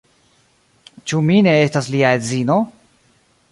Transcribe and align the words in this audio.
Ĉu 1.11 1.19
mi 1.27 1.37
ne 1.49 1.53
estas 1.67 1.91
lia 1.97 2.15
edzino? 2.21 2.59